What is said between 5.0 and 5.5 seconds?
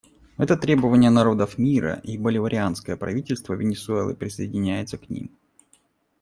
ним.